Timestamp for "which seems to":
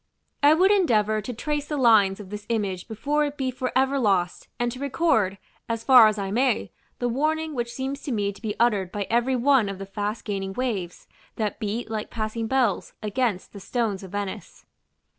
7.53-8.11